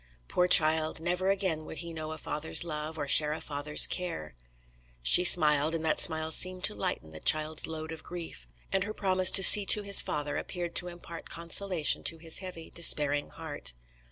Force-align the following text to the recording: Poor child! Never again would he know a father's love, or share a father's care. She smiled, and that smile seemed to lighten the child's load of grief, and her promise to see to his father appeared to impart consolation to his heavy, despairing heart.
Poor 0.27 0.47
child! 0.47 0.99
Never 0.99 1.29
again 1.29 1.63
would 1.63 1.77
he 1.77 1.93
know 1.93 2.11
a 2.11 2.17
father's 2.17 2.63
love, 2.63 2.97
or 2.97 3.07
share 3.07 3.33
a 3.33 3.39
father's 3.39 3.85
care. 3.85 4.33
She 5.03 5.23
smiled, 5.23 5.75
and 5.75 5.85
that 5.85 5.99
smile 5.99 6.31
seemed 6.31 6.63
to 6.63 6.73
lighten 6.73 7.11
the 7.11 7.19
child's 7.19 7.67
load 7.67 7.91
of 7.91 8.01
grief, 8.03 8.47
and 8.71 8.83
her 8.83 8.95
promise 8.95 9.29
to 9.29 9.43
see 9.43 9.63
to 9.67 9.83
his 9.83 10.01
father 10.01 10.37
appeared 10.37 10.73
to 10.77 10.87
impart 10.87 11.29
consolation 11.29 12.03
to 12.05 12.17
his 12.17 12.39
heavy, 12.39 12.67
despairing 12.73 13.29
heart. 13.29 13.73